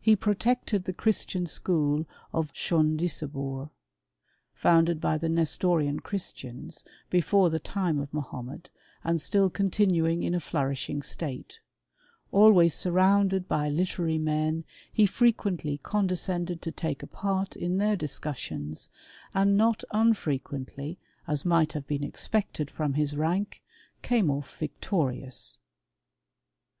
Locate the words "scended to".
16.10-16.72